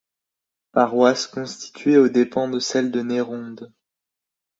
Paroisse 0.71 1.27
constituée 1.27 1.99
aux 1.99 2.09
dépens 2.09 2.47
de 2.47 2.57
celle 2.57 2.89
de 2.89 3.03
Nérondes. 3.03 3.71